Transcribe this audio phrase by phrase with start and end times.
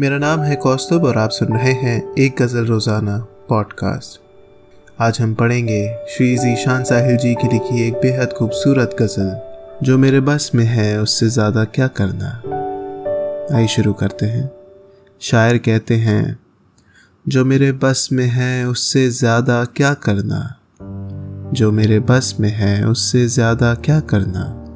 [0.00, 3.18] मेरा नाम है कौस्तुभ और आप सुन रहे हैं एक गज़ल रोज़ाना
[3.48, 4.20] पॉडकास्ट
[5.00, 9.40] आज हम पढ़ेंगे श्री जीशान साहिल जी की लिखी एक बेहद खूबसूरत गज़ल,
[9.82, 12.42] जो मेरे बस में है, उससे ज़्यादा क्या करना?
[13.56, 14.50] आइए शुरू करते हैं।
[15.20, 16.38] शायर कहते हैं,
[17.28, 20.56] जो मेरे बस में है, उससे ज़्यादा क्या करना?
[21.52, 24.66] जो मेरे बस में है, उससे ज़्यादा क्या करना?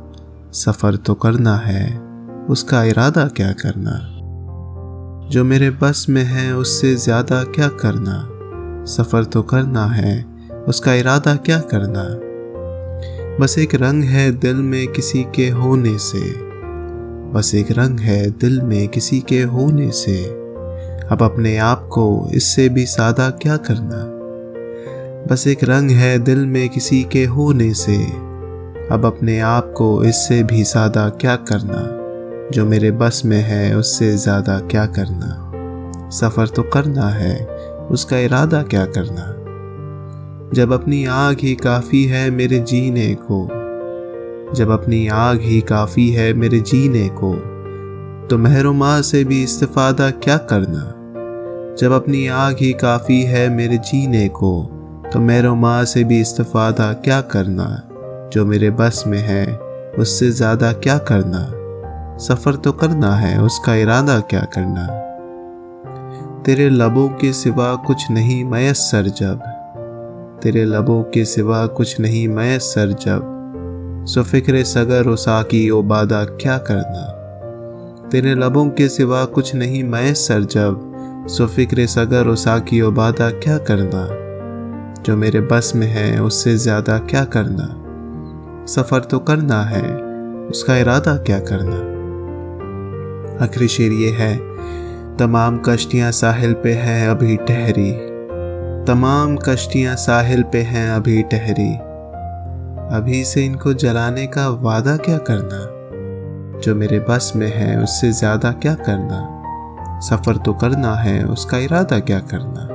[0.53, 1.99] सफ़र तो करना है,
[2.49, 4.14] उसका इरादा क्या करना?
[5.31, 8.31] जो मेरे बस में है, उससे ज़्यादा क्या करना?
[8.85, 10.27] सफ़र तो करना है,
[10.69, 12.21] उसका इरादा क्या करना?
[13.41, 16.33] बस एक रंग है दिल में किसी के होने से।
[17.33, 20.25] बस एक रंग है दिल में किसी के होने से।
[21.11, 24.11] अब अपने आप को इससे भी सादा क्या करना?
[25.31, 27.97] बस एक रंग है दिल में किसी के होने से।
[28.91, 32.04] अब अपने आप को इससे भी सादा क्या करना?
[32.53, 36.11] जो मेरे बस में है, उससे ज़्यादा क्या करना?
[36.11, 37.47] सफ़र तो करना है,
[37.91, 39.31] उसका इरादा क्या करना?
[40.55, 43.47] जब अपनी आग ही काफ़ी है मेरे जीने को,
[44.55, 47.35] जब अपनी आग ही काफ़ी है मेरे जीने को
[48.27, 50.91] तो महरुमा से भी इस्तेफादा क्या करना?
[51.79, 54.71] जब अपनी आग ही काफ़ी है मेरे जीने को
[55.13, 57.67] तो मेरो माँ से भी इस्तफादा क्या करना?
[58.33, 59.59] जो मेरे बस में है,
[59.99, 61.64] उससे ज़्यादा क्या करना?
[62.19, 64.87] सफ़र तो करना है, उसका इरादा क्या करना?
[66.43, 69.41] तेरे लबों के सिवा कुछ नहीं मयसर जब।
[70.43, 73.31] तेरे लबों के सिवा कुछ नहीं मयसर जब।
[74.09, 77.11] सो फ़िक्र सगर उसा की ओबादा क्या करना?
[78.09, 80.93] तेरे लबों के सिवा कुछ नहीं मयसर जब।
[81.29, 84.09] सो फ़िक्र सगर की ओबादा क्या करना?
[85.03, 87.81] जो मेरे बस में है, उससे ज़्यादा क्या करना?
[88.67, 89.97] सफ़र तो करना है,
[90.49, 91.94] उसका इरादा क्या करना?
[93.43, 94.37] आखिरी शेर ये है,
[95.17, 97.93] तमाम कश्तियाँ साहिल पे हैं अभी ठहरी।
[98.85, 101.73] तमाम कश्तियाँ साहिल पे हैं अभी ठहरी।
[102.97, 106.61] अभी से इनको जलाने का वादा क्या करना?
[106.61, 109.31] जो मेरे बस में है, उससे ज़्यादा क्या करना?
[110.01, 112.69] सफ़र तो करना है, उसका इरादा क्या करना?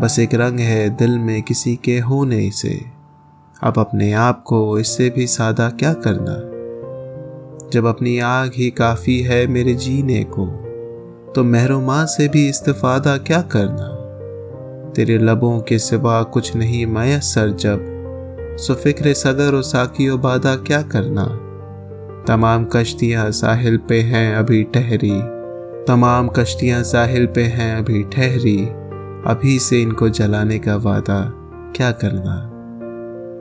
[0.00, 2.80] बस एक रंग है दिल में किसी के होने से।
[3.62, 6.59] अब अपने आप को इससे भी सादा क्या करना?
[7.72, 10.46] जब अपनी आग ही काफ़ी है मेरे जीने को
[11.34, 13.96] तो महरुमा से भी इस्तेफादा क्या करना?
[14.90, 17.86] तेरे लबों के सिवा कुछ नहीं मैसर जब,
[18.58, 21.24] सो फ़िक्र सदर और साकी बादा क्या करना?
[22.28, 25.20] तमाम कश्तियाँ साहिल पे हैं अभी ठहरी,
[25.84, 28.66] तमाम कश्तियाँ साहिल पे हैं अभी ठहरी,
[29.26, 31.32] अभी से इनको जलाने का वादा
[31.76, 32.50] क्या करना?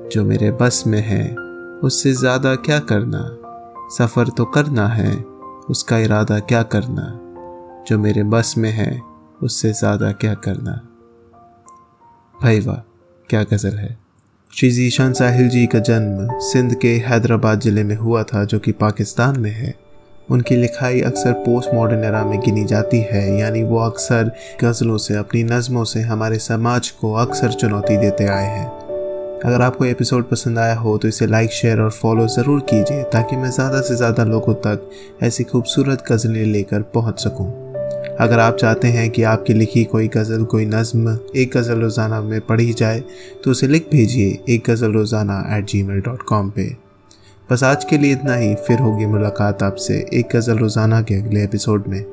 [0.10, 1.36] जो मेरे बस में है,
[1.84, 3.36] उससे ज़्यादा क्या करना?
[3.98, 5.16] सफ़र तो करना है,
[5.70, 7.20] उसका इरादा क्या करना?
[7.88, 9.02] जो मेरे बस में है,
[9.44, 10.72] उससे ज़्यादा क्या करना?
[12.44, 12.76] भाई वाह
[13.30, 13.98] क्या गज़ल है?
[14.58, 18.72] श्री जीशान साहिल जी का जन्म सिंध के हैदराबाद ज़िले में हुआ था, जो कि
[18.72, 19.76] पाकिस्तान में है।
[20.32, 24.32] उनकी लिखाई अक्सर पोस्ट मॉडर्न एरा में गिनी जाती है, यानी वो अक्सर
[24.64, 28.89] गज़लों से, अपनी नज़मों से हमारे समाज को अक्सर चुनौती देते आए हैं।
[29.40, 33.36] अगर आपको एपिसोड पसंद आया हो तो इसे लाइक शेयर और फॉलो ज़रूर कीजिए, ताकि
[33.36, 34.90] मैं ज़्यादा से ज़्यादा लोगों तक
[35.24, 37.48] ऐसी खूबसूरत गज़लें लेकर पहुँच सकूँ।
[38.20, 42.40] अगर आप चाहते हैं कि आपकी लिखी कोई गज़ल, कोई नज़म, एक गज़ल रोज़ाना में
[42.42, 43.00] पढ़ी जाए
[43.44, 46.76] तो उसे लिख भेजिए एक गज़ल रोज़ाना at Gmail dot com पर
[47.50, 51.44] बस आज के लिए इतना ही, फिर होगी मुलाकात आपसे एक गज़ल रोज़ाना के अगले
[51.44, 52.04] एपिसोड में।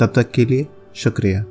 [0.00, 1.44] तब तक के लिए शुक्रिया।